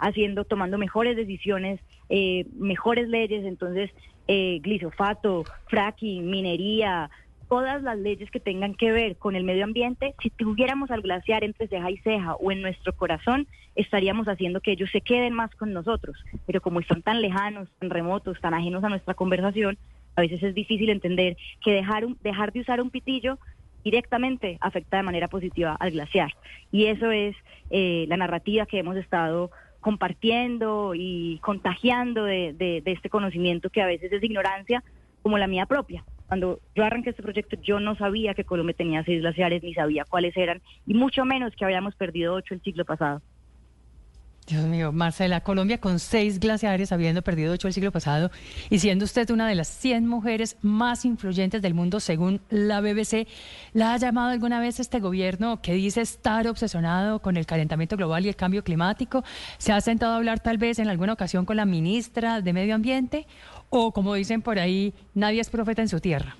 Haciendo, 0.00 0.44
tomando 0.44 0.78
mejores 0.78 1.16
decisiones, 1.16 1.80
eh, 2.08 2.46
mejores 2.58 3.08
leyes, 3.08 3.44
entonces 3.44 3.90
eh, 4.26 4.58
glisofato, 4.62 5.44
fracking, 5.68 6.28
minería, 6.28 7.10
todas 7.48 7.82
las 7.82 7.98
leyes 7.98 8.30
que 8.30 8.38
tengan 8.38 8.74
que 8.74 8.92
ver 8.92 9.16
con 9.16 9.34
el 9.34 9.42
medio 9.42 9.64
ambiente, 9.64 10.14
si 10.22 10.30
tuviéramos 10.30 10.90
al 10.92 11.02
glaciar 11.02 11.42
entre 11.42 11.66
ceja 11.66 11.90
y 11.90 11.98
ceja 11.98 12.34
o 12.36 12.52
en 12.52 12.62
nuestro 12.62 12.94
corazón, 12.94 13.48
estaríamos 13.74 14.28
haciendo 14.28 14.60
que 14.60 14.70
ellos 14.70 14.88
se 14.90 15.00
queden 15.00 15.34
más 15.34 15.50
con 15.56 15.72
nosotros. 15.72 16.16
Pero 16.46 16.60
como 16.60 16.78
están 16.78 17.02
tan 17.02 17.20
lejanos, 17.20 17.68
tan 17.80 17.90
remotos, 17.90 18.40
tan 18.40 18.54
ajenos 18.54 18.84
a 18.84 18.88
nuestra 18.88 19.14
conversación, 19.14 19.78
a 20.14 20.20
veces 20.20 20.42
es 20.44 20.54
difícil 20.54 20.90
entender 20.90 21.36
que 21.60 21.72
dejar, 21.72 22.04
un, 22.04 22.16
dejar 22.22 22.52
de 22.52 22.60
usar 22.60 22.80
un 22.80 22.90
pitillo 22.90 23.38
directamente 23.82 24.58
afecta 24.60 24.98
de 24.98 25.02
manera 25.02 25.26
positiva 25.26 25.76
al 25.80 25.90
glaciar. 25.90 26.32
Y 26.70 26.86
eso 26.86 27.10
es 27.10 27.34
eh, 27.70 28.04
la 28.08 28.16
narrativa 28.16 28.66
que 28.66 28.78
hemos 28.78 28.96
estado 28.96 29.50
compartiendo 29.80 30.92
y 30.94 31.38
contagiando 31.42 32.24
de, 32.24 32.82
este 32.84 33.10
conocimiento 33.10 33.70
que 33.70 33.82
a 33.82 33.86
veces 33.86 34.12
es 34.12 34.22
ignorancia, 34.22 34.82
como 35.22 35.38
la 35.38 35.46
mía 35.46 35.66
propia. 35.66 36.04
Cuando 36.28 36.60
yo 36.74 36.84
arranqué 36.84 37.10
este 37.10 37.22
proyecto, 37.22 37.56
yo 37.62 37.80
no 37.80 37.96
sabía 37.96 38.34
que 38.34 38.44
Colombia 38.44 38.76
tenía 38.76 39.04
seis 39.04 39.20
glaciares, 39.20 39.62
ni 39.62 39.74
sabía 39.74 40.04
cuáles 40.04 40.36
eran, 40.36 40.62
y 40.86 40.94
mucho 40.94 41.24
menos 41.24 41.54
que 41.56 41.64
habíamos 41.64 41.94
perdido 41.96 42.34
ocho 42.34 42.54
el 42.54 42.62
siglo 42.62 42.84
pasado. 42.84 43.20
Dios 44.46 44.64
mío, 44.64 44.90
Marcela, 44.90 45.42
Colombia 45.42 45.78
con 45.78 46.00
seis 46.00 46.40
glaciares, 46.40 46.90
habiendo 46.90 47.22
perdido 47.22 47.52
ocho 47.52 47.68
el 47.68 47.74
siglo 47.74 47.92
pasado 47.92 48.32
y 48.68 48.80
siendo 48.80 49.04
usted 49.04 49.30
una 49.30 49.46
de 49.46 49.54
las 49.54 49.68
100 49.68 50.08
mujeres 50.08 50.58
más 50.60 51.04
influyentes 51.04 51.62
del 51.62 51.72
mundo 51.72 52.00
según 52.00 52.40
la 52.50 52.80
BBC, 52.80 53.28
¿la 53.74 53.94
ha 53.94 53.96
llamado 53.96 54.30
alguna 54.30 54.58
vez 54.58 54.80
este 54.80 54.98
gobierno 54.98 55.62
que 55.62 55.74
dice 55.74 56.00
estar 56.00 56.48
obsesionado 56.48 57.20
con 57.20 57.36
el 57.36 57.46
calentamiento 57.46 57.96
global 57.96 58.26
y 58.26 58.28
el 58.28 58.34
cambio 58.34 58.64
climático? 58.64 59.22
¿Se 59.58 59.72
ha 59.72 59.80
sentado 59.80 60.14
a 60.14 60.16
hablar 60.16 60.40
tal 60.40 60.58
vez 60.58 60.80
en 60.80 60.88
alguna 60.88 61.12
ocasión 61.12 61.44
con 61.44 61.56
la 61.56 61.64
ministra 61.64 62.40
de 62.40 62.52
Medio 62.52 62.74
Ambiente? 62.74 63.26
¿O 63.68 63.92
como 63.92 64.14
dicen 64.14 64.42
por 64.42 64.58
ahí, 64.58 64.94
nadie 65.14 65.40
es 65.40 65.48
profeta 65.48 65.82
en 65.82 65.88
su 65.88 66.00
tierra? 66.00 66.36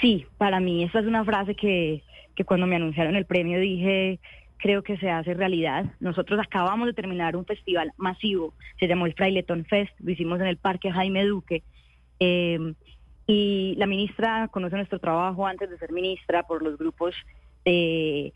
Sí, 0.00 0.26
para 0.38 0.60
mí 0.60 0.84
esta 0.84 1.00
es 1.00 1.06
una 1.06 1.24
frase 1.24 1.56
que, 1.56 2.04
que 2.36 2.44
cuando 2.44 2.68
me 2.68 2.76
anunciaron 2.76 3.16
el 3.16 3.26
premio 3.26 3.58
dije 3.58 4.20
creo 4.60 4.82
que 4.82 4.96
se 4.98 5.10
hace 5.10 5.34
realidad. 5.34 5.86
Nosotros 6.00 6.38
acabamos 6.40 6.86
de 6.86 6.92
terminar 6.92 7.36
un 7.36 7.44
festival 7.44 7.92
masivo, 7.96 8.54
se 8.78 8.86
llamó 8.86 9.06
el 9.06 9.14
Fraileton 9.14 9.64
Fest, 9.64 9.92
lo 10.00 10.10
hicimos 10.10 10.40
en 10.40 10.46
el 10.46 10.56
Parque 10.56 10.92
Jaime 10.92 11.24
Duque. 11.24 11.62
Em, 12.18 12.74
y 13.26 13.74
la 13.78 13.86
ministra 13.86 14.48
conoce 14.48 14.76
nuestro 14.76 14.98
trabajo 14.98 15.46
antes 15.46 15.70
de 15.70 15.78
ser 15.78 15.92
ministra 15.92 16.42
por 16.42 16.62
los 16.62 16.76
grupos 16.76 17.14
de, 17.64 18.32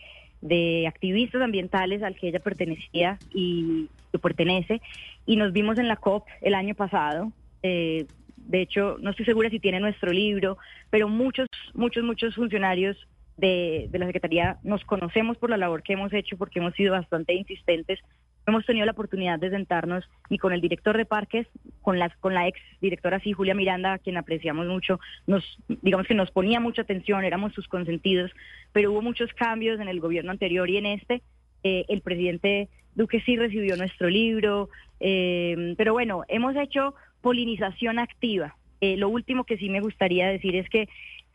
activistas 0.86 1.42
ambientales 1.42 2.02
al 2.02 2.14
que 2.16 2.28
ella 2.28 2.38
pertenecía 2.38 3.18
y 3.32 3.88
pertenece. 4.22 4.80
Y 5.26 5.36
nos 5.36 5.52
vimos 5.52 5.78
en 5.78 5.88
la 5.88 5.96
COP 5.96 6.26
el 6.40 6.54
año 6.54 6.74
pasado. 6.74 7.32
Eh, 7.62 8.06
de 8.36 8.60
hecho, 8.60 8.96
no 9.00 9.10
estoy 9.10 9.24
segura 9.24 9.50
si 9.50 9.58
tiene 9.58 9.80
nuestro 9.80 10.12
libro, 10.12 10.58
pero 10.90 11.08
muchos, 11.08 11.48
muchos, 11.72 12.04
muchos 12.04 12.34
funcionarios 12.34 12.96
de, 13.36 13.88
la 13.92 14.06
Secretaría 14.06 14.58
nos 14.62 14.84
conocemos 14.84 15.36
por 15.38 15.50
la 15.50 15.56
labor 15.56 15.82
que 15.82 15.94
hemos 15.94 16.12
hecho 16.12 16.36
porque 16.36 16.58
hemos 16.58 16.74
sido 16.74 16.92
bastante 16.92 17.34
insistentes. 17.34 18.00
Hemos 18.46 18.66
tenido 18.66 18.84
la 18.84 18.92
oportunidad 18.92 19.38
de 19.38 19.50
sentarnos 19.50 20.04
y 20.28 20.38
con 20.38 20.52
el 20.52 20.60
director 20.60 20.96
de 20.96 21.06
parques, 21.06 21.46
con 21.80 21.98
la, 21.98 22.10
con 22.20 22.34
la 22.34 22.46
ex 22.46 22.60
directora, 22.80 23.18
sí, 23.20 23.32
Julia 23.32 23.54
Miranda, 23.54 23.94
a 23.94 23.98
quien 23.98 24.18
apreciamos 24.18 24.66
mucho, 24.66 25.00
nos, 25.26 25.58
digamos 25.68 26.06
que 26.06 26.14
nos 26.14 26.30
ponía 26.30 26.60
mucha 26.60 26.82
atención, 26.82 27.24
éramos 27.24 27.54
sus 27.54 27.68
consentidos, 27.68 28.30
pero 28.72 28.92
hubo 28.92 29.00
muchos 29.00 29.32
cambios 29.32 29.80
en 29.80 29.88
el 29.88 30.00
gobierno 30.00 30.30
anterior 30.30 30.68
y 30.68 30.76
en 30.76 30.86
este. 30.86 31.22
Eh, 31.62 31.86
el 31.88 32.02
presidente 32.02 32.68
Duque 32.94 33.22
sí 33.24 33.36
recibió 33.36 33.76
nuestro 33.76 34.08
libro, 34.08 34.68
eh, 35.00 35.74
pero 35.78 35.94
bueno, 35.94 36.22
hemos 36.28 36.54
hecho 36.56 36.94
polinización 37.22 37.98
activa. 37.98 38.56
Eh, 38.80 38.96
lo 38.98 39.08
último 39.08 39.44
que 39.44 39.56
sí 39.56 39.70
me 39.70 39.80
gustaría 39.80 40.28
decir 40.28 40.54
es 40.56 40.68
que 40.68 40.88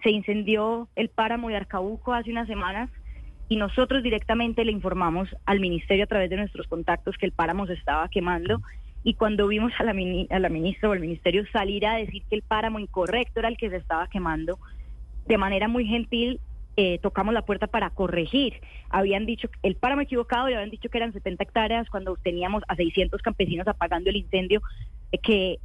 se 0.04 0.12
incendió 0.12 0.88
el 0.96 1.10
páramo 1.10 1.50
de 1.50 1.58
Arcabuco 1.58 2.14
hace 2.14 2.32
unas 2.32 2.48
semanas 2.48 2.90
y 3.48 3.58
nosotros 3.58 4.04
directamente 4.04 4.64
le 4.64 4.72
informamos 4.72 5.28
al 5.46 5.60
ministerio 5.60 6.04
a 6.04 6.08
través 6.08 6.30
de 6.30 6.38
nuestros 6.38 6.68
contactos 6.68 7.18
que 7.18 7.26
el 7.26 7.32
páramo 7.32 7.66
se 7.68 7.74
estaba 7.74 8.08
quemando 8.10 8.62
y 9.04 9.16
cuando 9.16 9.48
vimos 9.48 9.72
a 9.80 9.84
la, 9.84 9.92
a 10.30 10.40
la 10.40 10.50
ministra 10.50 10.90
o 10.90 10.92
al 10.92 11.00
ministerio 11.00 11.44
salir 11.52 11.86
a 11.86 11.96
decir 11.96 12.24
que 12.30 12.36
el 12.36 12.44
páramo 12.44 12.80
incorrecto 12.80 13.40
era 13.40 13.50
el 13.50 13.58
que 13.58 13.70
se 13.70 13.78
estaba 13.78 14.08
quemando, 14.08 14.60
de 15.28 15.38
manera 15.38 15.68
muy 15.68 15.86
gentil 15.86 16.40
eh, 16.82 16.98
tocamos 17.00 17.34
la 17.34 17.42
puerta 17.42 17.68
para 17.68 17.90
corregir. 17.90 18.62
Habían 18.90 19.26
dicho 19.26 19.50
el 19.64 19.76
páramo 19.76 20.02
equivocado 20.02 20.50
y 20.50 20.54
habían 20.54 20.70
dicho 20.70 20.88
que 20.88 20.98
eran 20.98 21.12
70 21.12 21.44
hectáreas 21.44 21.90
cuando 21.90 22.16
teníamos 22.16 22.64
a 22.70 22.76
600 22.76 23.22
campesinos 23.22 23.68
apagando 23.68 24.10
el 24.10 24.16
incendio, 24.16 24.62
eh, 25.12 25.18
que 25.18 25.60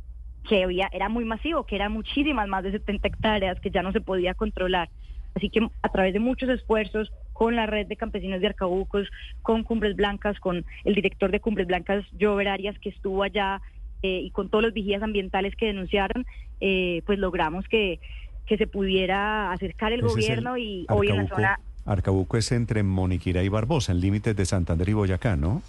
que 0.48 0.64
había, 0.64 0.88
era 0.92 1.08
muy 1.08 1.24
masivo, 1.24 1.64
que 1.64 1.76
eran 1.76 1.92
muchísimas, 1.92 2.48
más 2.48 2.62
de 2.62 2.72
70 2.72 3.08
hectáreas, 3.08 3.60
que 3.60 3.70
ya 3.70 3.82
no 3.82 3.92
se 3.92 4.00
podía 4.00 4.34
controlar. 4.34 4.88
Así 5.34 5.50
que 5.50 5.66
a 5.82 5.88
través 5.88 6.12
de 6.12 6.20
muchos 6.20 6.48
esfuerzos, 6.48 7.10
con 7.32 7.56
la 7.56 7.66
red 7.66 7.86
de 7.86 7.96
campesinos 7.96 8.40
de 8.40 8.46
Arcabucos, 8.46 9.08
con 9.42 9.64
Cumbres 9.64 9.96
Blancas, 9.96 10.38
con 10.38 10.64
el 10.84 10.94
director 10.94 11.30
de 11.30 11.40
Cumbres 11.40 11.66
Blancas, 11.66 12.04
Jover 12.20 12.48
Arias, 12.48 12.78
que 12.78 12.90
estuvo 12.90 13.22
allá, 13.22 13.60
eh, 14.02 14.20
y 14.22 14.30
con 14.30 14.48
todos 14.48 14.62
los 14.62 14.72
vigías 14.72 15.02
ambientales 15.02 15.56
que 15.56 15.66
denunciaron, 15.66 16.26
eh, 16.60 17.02
pues 17.06 17.18
logramos 17.18 17.66
que, 17.66 17.98
que 18.46 18.56
se 18.56 18.66
pudiera 18.66 19.50
acercar 19.50 19.92
el 19.92 20.02
gobierno 20.02 20.56
y 20.56 20.86
hoy 20.88 21.08
en 21.08 21.16
la 21.16 21.26
zona... 21.26 21.60
Arcabuco 21.86 22.36
es 22.36 22.52
entre 22.52 22.82
Moniquira 22.82 23.42
y 23.42 23.48
Barbosa, 23.48 23.92
en 23.92 24.00
límites 24.00 24.36
de 24.36 24.46
Santander 24.46 24.88
y 24.88 24.92
Boyacá, 24.92 25.36
¿no? 25.36 25.62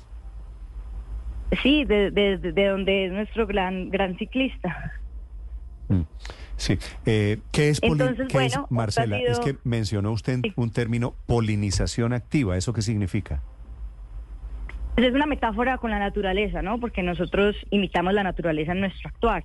Sí, 1.62 1.86
de, 1.86 2.12
de, 2.12 2.68
donde 2.68 3.06
es 3.06 3.12
nuestro 3.12 3.48
gran, 3.48 3.90
gran 3.90 4.18
ciclista. 4.18 4.94
Mm, 5.88 6.02
sí. 6.56 6.78
Eh, 7.06 7.40
¿Qué 7.52 7.70
es, 7.70 7.82
Marcela? 8.70 9.20
Es 9.20 9.40
que 9.40 9.56
mencionó 9.64 10.12
usted 10.12 10.42
un 10.56 10.72
término 10.72 11.14
polinización 11.28 12.14
activa. 12.14 12.58
¿Eso 12.58 12.74
qué 12.74 12.82
significa? 12.82 13.42
Pues 14.96 15.08
es 15.08 15.14
una 15.14 15.26
metáfora 15.26 15.78
con 15.78 15.92
la 15.92 16.00
naturaleza, 16.00 16.62
¿no? 16.62 16.80
Porque 16.80 17.04
nosotros 17.04 17.56
imitamos 17.70 18.14
la 18.14 18.24
naturaleza 18.24 18.72
en 18.72 18.80
nuestro 18.82 19.10
actuar 19.10 19.44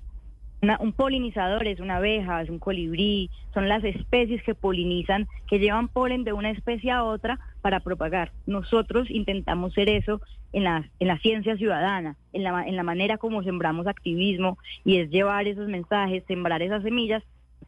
un 0.79 0.93
polinizador 0.93 1.67
es 1.67 1.79
una 1.79 1.97
abeja, 1.97 2.41
es 2.41 2.49
un 2.49 2.59
colibrí, 2.59 3.29
son 3.53 3.67
las 3.67 3.83
especies 3.83 4.43
que 4.43 4.53
polinizan, 4.53 5.27
que 5.47 5.59
llevan 5.59 5.87
polen 5.87 6.23
de 6.23 6.33
una 6.33 6.51
especie 6.51 6.91
a 6.91 7.03
otra 7.03 7.39
para 7.61 7.79
propagar. 7.79 8.31
Nosotros 8.45 9.09
intentamos 9.09 9.73
ser 9.73 9.89
eso 9.89 10.21
en 10.53 10.65
la, 10.65 10.89
en 10.99 11.07
la 11.07 11.17
ciencia 11.17 11.57
ciudadana, 11.57 12.15
en 12.33 12.43
la, 12.43 12.63
en 12.65 12.75
la 12.75 12.83
manera 12.83 13.17
como 13.17 13.41
sembramos 13.43 13.87
activismo 13.87 14.57
y 14.83 14.97
es 14.97 15.09
llevar 15.09 15.47
esos 15.47 15.67
mensajes, 15.67 16.23
sembrar 16.27 16.61
esas 16.61 16.83
semillas, 16.83 17.23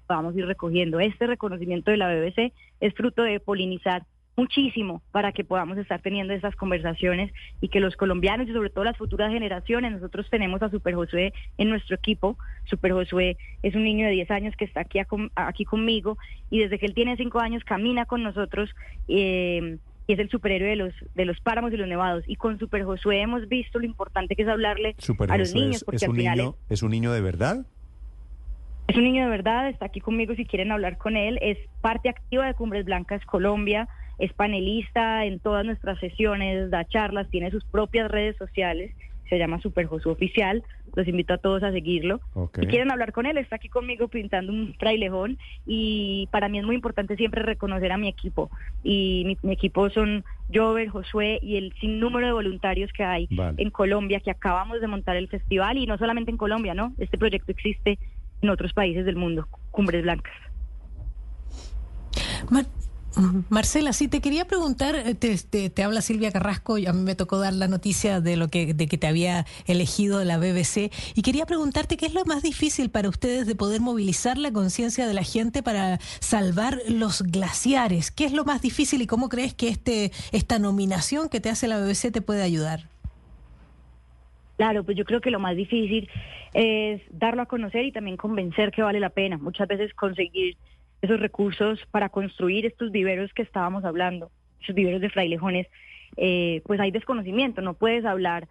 vamos 0.07 0.35
a 0.35 0.39
ir 0.39 0.45
recogiendo. 0.45 0.99
Este 0.99 1.25
reconocimiento 1.25 1.89
de 1.89 1.97
la 1.97 2.13
BBC 2.13 2.53
es 2.79 2.93
fruto 2.93 3.23
de 3.23 3.39
polinizar 3.39 4.05
muchísimo 4.35 5.01
para 5.11 5.31
que 5.31 5.43
podamos 5.43 5.77
estar 5.77 6.01
teniendo 6.01 6.33
estas 6.33 6.55
conversaciones 6.55 7.31
y 7.61 7.69
que 7.69 7.79
los 7.79 7.95
colombianos 7.95 8.47
y 8.47 8.53
sobre 8.53 8.69
todo 8.69 8.83
las 8.83 8.97
futuras 8.97 9.31
generaciones, 9.31 9.91
nosotros 9.91 10.27
tenemos 10.29 10.61
a 10.61 10.69
Super 10.69 10.95
Josué 10.95 11.33
en 11.57 11.69
nuestro 11.69 11.95
equipo. 11.95 12.37
Super 12.65 12.93
Josué 12.93 13.37
es 13.61 13.75
un 13.75 13.83
niño 13.83 14.05
de 14.05 14.13
10 14.13 14.31
años 14.31 14.55
que 14.55 14.65
está 14.65 14.81
aquí, 14.81 14.99
aquí 15.35 15.65
conmigo 15.65 16.17
y 16.49 16.59
desde 16.59 16.79
que 16.79 16.85
él 16.85 16.93
tiene 16.93 17.15
5 17.15 17.39
años 17.39 17.63
camina 17.63 18.05
con 18.05 18.23
nosotros. 18.23 18.69
Eh, 19.07 19.77
y 20.05 20.13
es 20.13 20.19
el 20.19 20.29
superhéroe 20.29 20.69
de 20.69 20.75
los 20.75 20.93
de 21.15 21.25
los 21.25 21.39
páramos 21.39 21.71
y 21.71 21.77
los 21.77 21.87
nevados 21.87 22.23
y 22.27 22.35
con 22.35 22.59
Super 22.59 22.83
Josué 22.83 23.21
hemos 23.21 23.47
visto 23.47 23.79
lo 23.79 23.85
importante 23.85 24.35
que 24.35 24.41
es 24.41 24.49
hablarle 24.49 24.95
a 25.29 25.37
los 25.37 25.53
niños 25.53 25.83
porque 25.83 25.95
es 25.97 26.07
un 26.09 26.17
niño 26.17 26.55
es 26.69 26.83
un 26.83 26.91
niño 26.91 27.13
de 27.13 27.21
verdad 27.21 27.65
es 28.87 28.97
un 28.97 29.03
niño 29.05 29.23
de 29.23 29.29
verdad 29.29 29.69
está 29.69 29.85
aquí 29.85 30.01
conmigo 30.01 30.35
si 30.35 30.43
quieren 30.45 30.73
hablar 30.73 30.97
con 30.97 31.15
él 31.15 31.39
es 31.41 31.57
parte 31.79 32.09
activa 32.09 32.45
de 32.45 32.53
Cumbres 32.53 32.83
Blancas 32.83 33.25
Colombia 33.25 33.87
es 34.19 34.33
panelista 34.33 35.25
en 35.25 35.39
todas 35.39 35.65
nuestras 35.65 35.99
sesiones, 35.99 36.69
da 36.69 36.85
charlas, 36.85 37.29
tiene 37.29 37.51
sus 37.51 37.63
propias 37.65 38.09
redes 38.09 38.37
sociales, 38.37 38.91
se 39.29 39.37
llama 39.37 39.59
Super 39.59 39.87
Josu 39.87 40.11
Oficial, 40.11 40.63
los 40.95 41.07
invito 41.07 41.33
a 41.33 41.37
todos 41.37 41.63
a 41.63 41.71
seguirlo. 41.71 42.19
Si 42.59 42.67
quieren 42.67 42.91
hablar 42.91 43.13
con 43.13 43.25
él, 43.25 43.37
está 43.37 43.55
aquí 43.55 43.67
conmigo 43.67 44.07
pintando 44.07 44.53
un 44.53 44.75
frailejón 44.75 45.39
y 45.65 46.27
para 46.31 46.49
mí 46.49 46.59
es 46.59 46.65
muy 46.65 46.75
importante 46.75 47.15
siempre 47.15 47.41
reconocer 47.41 47.91
a 47.91 47.97
mi 47.97 48.07
equipo. 48.07 48.51
Y 48.83 49.37
mi, 49.41 49.53
equipo 49.53 49.89
son 49.89 50.23
Jover, 50.53 50.89
Josué 50.89 51.39
y 51.41 51.57
el 51.57 51.73
sinnúmero 51.79 52.27
de 52.27 52.33
voluntarios 52.33 52.91
que 52.93 53.03
hay 53.03 53.27
en 53.57 53.69
Colombia, 53.71 54.19
que 54.19 54.31
acabamos 54.31 54.81
de 54.81 54.87
montar 54.87 55.15
el 55.15 55.27
festival 55.29 55.77
y 55.77 55.87
no 55.87 55.97
solamente 55.97 56.29
en 56.29 56.37
Colombia, 56.37 56.75
¿no? 56.75 56.93
Este 56.99 57.17
proyecto 57.17 57.51
existe 57.51 57.97
en 58.41 58.49
otros 58.49 58.73
países 58.73 59.05
del 59.05 59.15
mundo, 59.15 59.47
Cumbres 59.71 60.03
Blancas. 60.03 60.33
Marcela, 63.49 63.93
sí, 63.93 64.07
te 64.07 64.21
quería 64.21 64.45
preguntar, 64.45 64.95
eh, 64.95 65.13
te, 65.13 65.83
habla 65.83 66.01
Silvia 66.01 66.31
Carrasco, 66.31 66.75
a 66.75 66.93
mí 66.93 67.01
me 67.01 67.15
tocó 67.15 67.37
dar 67.37 67.53
la 67.53 67.67
noticia 67.67 68.21
de 68.21 68.37
lo 68.37 68.47
que, 68.47 68.73
de 68.73 68.87
que 68.87 68.97
te 68.97 69.07
había 69.07 69.45
elegido 69.67 70.23
la 70.23 70.37
BBC, 70.37 70.91
y 71.13 71.21
quería 71.21 71.45
preguntarte 71.45 71.95
qué 71.95 72.07
es 72.07 72.13
lo 72.13 72.25
más 72.25 72.41
difícil 72.41 72.89
para 72.89 73.09
ustedes 73.09 73.45
de 73.45 73.55
poder 73.55 73.81
movilizar 73.81 74.37
la 74.37 74.51
conciencia 74.51 75.05
de 75.05 75.13
la 75.13 75.23
gente 75.23 75.61
para 75.61 75.99
salvar 76.19 76.79
los 76.89 77.21
glaciares. 77.21 78.09
¿Qué 78.09 78.25
es 78.25 78.33
lo 78.33 78.45
más 78.45 78.61
difícil 78.61 79.01
y 79.01 79.07
cómo 79.07 79.29
crees 79.29 79.53
que 79.53 79.67
este, 79.67 80.11
esta 80.31 80.57
nominación 80.57 81.29
que 81.29 81.39
te 81.39 81.49
hace 81.49 81.67
la 81.67 81.79
BBC 81.79 82.11
te 82.11 82.21
puede 82.21 82.41
ayudar? 82.41 82.87
Claro, 84.57 84.83
pues 84.83 84.97
yo 84.97 85.05
creo 85.05 85.21
que 85.21 85.31
lo 85.31 85.39
más 85.39 85.55
difícil 85.55 86.09
es 86.53 87.01
darlo 87.11 87.41
a 87.41 87.45
conocer 87.47 87.85
y 87.85 87.91
también 87.91 88.17
convencer 88.17 88.71
que 88.71 88.81
vale 88.81 88.99
la 88.99 89.09
pena. 89.09 89.37
Muchas 89.37 89.67
veces 89.67 89.93
conseguir 89.93 90.57
esos 91.03 91.19
recursos 91.19 91.85
para 91.91 92.07
construir 92.07 92.65
estos 92.65 92.89
viveros 92.91 93.33
que 93.33 93.41
estábamos 93.41 93.83
hablando, 93.83 94.31
esos 94.61 94.73
viveros 94.73 95.01
de 95.01 95.09
frailejones, 95.09 95.67
eh, 96.15 96.61
pues 96.65 96.79
hay 96.79 96.91
desconocimiento, 96.91 97.61
no 97.61 97.73
puedes 97.73 98.05
hablar 98.05 98.47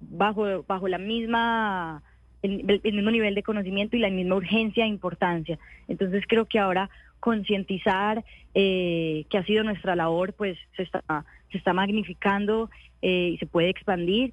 bajo, 0.00 0.64
bajo 0.64 0.88
la 0.88 0.98
misma 0.98 2.02
el, 2.42 2.80
mismo 2.82 3.10
nivel 3.10 3.34
de 3.36 3.44
conocimiento 3.44 3.96
y 3.96 4.00
la 4.00 4.10
misma 4.10 4.34
urgencia 4.34 4.84
e 4.84 4.88
importancia. 4.88 5.58
Entonces 5.86 6.24
creo 6.26 6.46
que 6.46 6.58
ahora 6.58 6.90
concientizar 7.20 8.24
eh, 8.54 9.26
que 9.30 9.38
ha 9.38 9.44
sido 9.44 9.62
nuestra 9.62 9.94
labor, 9.94 10.32
pues 10.32 10.58
se 10.76 10.82
está, 10.82 11.04
se 11.52 11.58
está 11.58 11.72
magnificando 11.72 12.68
eh, 13.00 13.32
y 13.34 13.38
se 13.38 13.46
puede 13.46 13.68
expandir. 13.68 14.32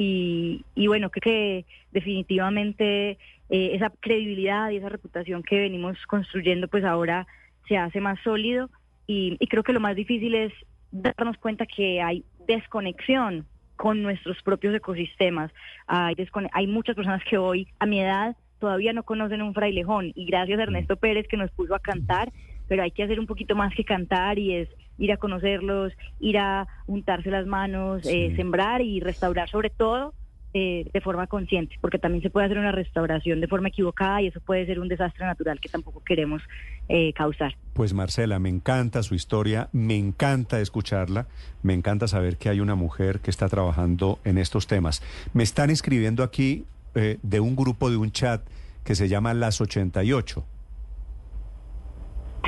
Y, 0.00 0.64
y 0.76 0.86
bueno, 0.86 1.10
creo 1.10 1.20
que 1.20 1.64
definitivamente 1.90 3.18
eh, 3.50 3.70
esa 3.74 3.90
credibilidad 3.98 4.70
y 4.70 4.76
esa 4.76 4.88
reputación 4.88 5.42
que 5.42 5.58
venimos 5.58 5.96
construyendo, 6.06 6.68
pues 6.68 6.84
ahora 6.84 7.26
se 7.66 7.76
hace 7.76 8.00
más 8.00 8.16
sólido 8.22 8.70
y, 9.08 9.36
creo 9.48 9.64
que 9.64 9.72
lo 9.72 9.80
más 9.80 9.96
difícil 9.96 10.36
es 10.36 10.52
darnos 10.92 11.36
cuenta 11.38 11.66
que 11.66 12.00
hay 12.00 12.24
desconexión 12.46 13.44
con 13.74 14.02
nuestros 14.02 14.40
propios 14.42 14.72
ecosistemas. 14.72 15.50
Hay, 15.88 16.14
hay 16.52 16.66
muchas 16.68 16.94
personas 16.94 17.22
que 17.28 17.36
hoy, 17.36 17.66
a 17.80 17.86
mi 17.86 18.00
edad, 18.00 18.36
todavía 18.60 18.92
no 18.92 19.02
conocen 19.02 19.42
un 19.42 19.52
frailejón 19.52 20.12
y 20.14 20.26
gracias 20.26 20.60
a 20.60 20.62
Ernesto 20.62 20.96
Pérez 20.96 21.26
que 21.26 21.36
nos 21.36 21.50
puso 21.50 21.74
a 21.74 21.80
cantar, 21.80 22.30
pero 22.68 22.84
hay 22.84 22.92
que 22.92 23.02
hacer 23.02 23.18
un 23.18 23.26
poquito 23.26 23.56
más 23.56 23.74
que 23.74 23.84
cantar 23.84 24.38
y 24.38 24.54
es 24.54 24.68
ir 24.98 25.12
a 25.12 25.16
conocerlos, 25.16 25.92
ir 26.20 26.38
a 26.38 26.66
untarse 26.86 27.30
las 27.30 27.46
manos, 27.46 28.06
eh, 28.06 28.32
sembrar 28.36 28.82
y 28.82 29.00
restaurar 29.00 29.48
sobre 29.48 29.70
todo 29.70 30.12
eh, 30.54 30.88
de 30.94 31.00
forma 31.02 31.26
consciente, 31.26 31.76
porque 31.78 31.98
también 31.98 32.22
se 32.22 32.30
puede 32.30 32.46
hacer 32.46 32.56
una 32.56 32.72
restauración 32.72 33.38
de 33.42 33.46
forma 33.48 33.68
equivocada 33.68 34.22
y 34.22 34.28
eso 34.28 34.40
puede 34.40 34.64
ser 34.64 34.80
un 34.80 34.88
desastre 34.88 35.26
natural 35.26 35.60
que 35.60 35.68
tampoco 35.68 36.02
queremos 36.02 36.42
eh, 36.88 37.12
causar. 37.12 37.54
Pues 37.74 37.92
Marcela, 37.92 38.38
me 38.38 38.48
encanta 38.48 39.02
su 39.02 39.14
historia, 39.14 39.68
me 39.72 39.96
encanta 39.96 40.58
escucharla, 40.58 41.26
me 41.62 41.74
encanta 41.74 42.08
saber 42.08 42.38
que 42.38 42.48
hay 42.48 42.60
una 42.60 42.76
mujer 42.76 43.20
que 43.20 43.30
está 43.30 43.46
trabajando 43.50 44.20
en 44.24 44.38
estos 44.38 44.66
temas. 44.66 45.02
Me 45.34 45.42
están 45.42 45.68
escribiendo 45.68 46.22
aquí 46.22 46.64
eh, 46.94 47.18
de 47.22 47.40
un 47.40 47.54
grupo 47.54 47.90
de 47.90 47.98
un 47.98 48.10
chat 48.10 48.40
que 48.84 48.94
se 48.94 49.06
llama 49.06 49.34
Las 49.34 49.60
88. 49.60 50.46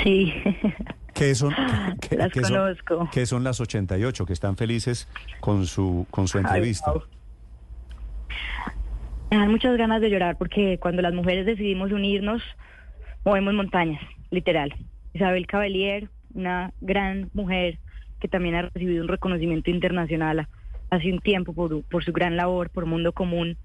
Sí. 0.03 0.33
¿Qué 1.21 1.35
son, 1.35 1.55
las 2.17 2.33
conozco. 2.33 3.11
¿Qué 3.13 3.27
son 3.27 3.45
las 3.45 3.61
88 3.61 4.25
que 4.25 4.33
están 4.33 4.57
felices 4.57 5.07
con 5.41 5.67
su, 5.67 6.07
con 6.11 6.27
su 6.29 6.39
entrevista? 6.39 6.95
Me 9.31 9.37
dan 9.37 9.51
muchas 9.51 9.77
ganas 9.77 10.01
de 10.01 10.09
llorar 10.09 10.39
porque 10.39 10.79
cuando 10.81 11.03
las 11.03 11.13
mujeres 11.13 11.45
decidimos 11.45 11.93
unirnos, 11.93 12.43
movemos 13.23 13.53
montañas, 13.53 14.01
literal. 14.31 14.75
Isabel 15.13 15.47
Cavalier, 15.47 16.09
una 16.33 16.73
gran 16.81 17.29
mujer 17.35 17.79
que 18.19 18.29
también 18.29 18.55
ha 18.55 18.63
recibido 18.63 19.03
un 19.03 19.09
reconocimiento 19.09 19.71
internacional 19.71 20.49
hace 20.89 21.13
un 21.13 21.21
tiempo 21.21 21.53
por, 21.53 21.83
por 21.83 22.03
su 22.03 22.13
gran 22.13 22.39
labor, 22.39 22.71
por 22.71 22.87
Mundo 22.87 23.13
Común, 23.13 23.59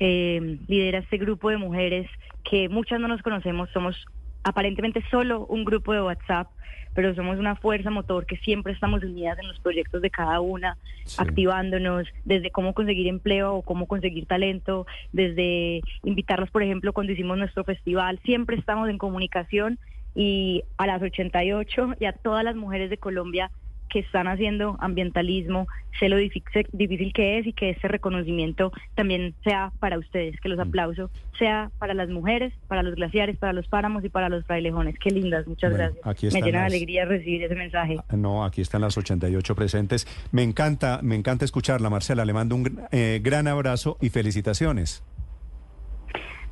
eh, 0.00 0.58
lidera 0.68 1.00
este 1.00 1.18
grupo 1.18 1.50
de 1.50 1.58
mujeres 1.58 2.08
que 2.48 2.70
muchas 2.70 2.98
no 2.98 3.08
nos 3.08 3.20
conocemos, 3.20 3.68
somos 3.74 4.06
aparentemente 4.44 5.02
solo 5.10 5.46
un 5.46 5.64
grupo 5.64 5.92
de 5.92 6.02
WhatsApp, 6.02 6.48
pero 6.94 7.14
somos 7.14 7.38
una 7.38 7.56
fuerza 7.56 7.90
motor 7.90 8.24
que 8.24 8.36
siempre 8.36 8.72
estamos 8.72 9.02
unidas 9.02 9.38
en 9.40 9.48
los 9.48 9.58
proyectos 9.58 10.00
de 10.00 10.10
cada 10.10 10.40
una, 10.40 10.76
activándonos 11.18 12.06
desde 12.24 12.50
cómo 12.50 12.72
conseguir 12.72 13.08
empleo 13.08 13.54
o 13.54 13.62
cómo 13.62 13.86
conseguir 13.86 14.26
talento, 14.26 14.86
desde 15.12 15.82
invitarlos, 16.04 16.50
por 16.50 16.62
ejemplo, 16.62 16.92
cuando 16.92 17.12
hicimos 17.12 17.36
nuestro 17.36 17.64
festival, 17.64 18.20
siempre 18.24 18.56
estamos 18.56 18.88
en 18.88 18.98
comunicación 18.98 19.78
y 20.14 20.62
a 20.76 20.86
las 20.86 21.02
88 21.02 21.96
y 21.98 22.04
a 22.04 22.12
todas 22.12 22.44
las 22.44 22.54
mujeres 22.54 22.90
de 22.90 22.98
Colombia 22.98 23.50
que 23.88 24.00
están 24.00 24.26
haciendo 24.26 24.76
ambientalismo, 24.80 25.66
sé 25.98 26.08
lo 26.08 26.16
difícil, 26.16 27.12
que 27.12 27.38
es 27.38 27.46
y 27.46 27.52
que 27.52 27.70
ese 27.70 27.88
reconocimiento 27.88 28.72
también 28.94 29.34
sea 29.44 29.72
para 29.78 29.98
ustedes, 29.98 30.40
que 30.40 30.48
los 30.48 30.58
mm. 30.58 30.68
aplausos 30.68 31.10
sea 31.38 31.70
para 31.78 31.94
las 31.94 32.08
mujeres, 32.08 32.52
para 32.68 32.82
los 32.82 32.94
glaciares, 32.94 33.36
para 33.36 33.52
los 33.52 33.68
páramos 33.68 34.04
y 34.04 34.08
para 34.08 34.28
los 34.28 34.44
frailejones. 34.44 34.96
Qué 34.98 35.10
lindas, 35.10 35.46
muchas 35.46 35.72
gracias. 35.72 36.32
Me 36.32 36.42
llena 36.42 36.60
de 36.60 36.66
alegría 36.66 37.04
recibir 37.04 37.44
ese 37.44 37.54
mensaje. 37.54 37.98
Ah, 38.08 38.16
no, 38.16 38.44
aquí 38.44 38.60
están 38.60 38.80
las 38.80 38.96
88 38.96 39.54
presentes. 39.54 40.06
Me 40.32 40.42
encanta, 40.42 41.00
me 41.02 41.14
encanta 41.14 41.44
escucharla, 41.44 41.90
Marcela. 41.90 42.24
Le 42.24 42.32
mando 42.32 42.56
un 42.56 42.80
eh, 42.90 43.20
gran 43.22 43.46
abrazo 43.48 43.96
y 44.00 44.10
felicitaciones. 44.10 45.02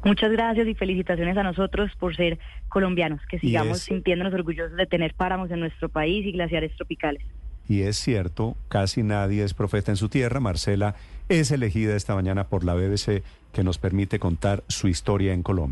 Muchas 0.04 0.32
gracias 0.32 0.66
y 0.66 0.74
felicitaciones 0.74 1.36
a 1.36 1.42
nosotros 1.42 1.90
por 1.98 2.16
ser 2.16 2.38
colombianos, 2.68 3.20
que 3.30 3.38
sigamos 3.38 3.80
sintiéndonos 3.80 4.34
orgullosos 4.34 4.76
de 4.76 4.86
tener 4.86 5.14
páramos 5.14 5.50
en 5.50 5.60
nuestro 5.60 5.88
país 5.88 6.26
y 6.26 6.32
glaciares 6.32 6.74
tropicales. 6.76 7.22
Y 7.68 7.82
es 7.82 7.96
cierto, 7.96 8.56
casi 8.68 9.02
nadie 9.02 9.44
es 9.44 9.54
profeta 9.54 9.92
en 9.92 9.96
su 9.96 10.08
tierra. 10.08 10.40
Marcela 10.40 10.96
es 11.28 11.52
elegida 11.52 11.94
esta 11.94 12.14
mañana 12.14 12.48
por 12.48 12.64
la 12.64 12.74
BBC 12.74 13.22
que 13.52 13.62
nos 13.62 13.78
permite 13.78 14.18
contar 14.18 14.64
su 14.66 14.88
historia 14.88 15.32
en 15.32 15.42
Colombia. 15.42 15.70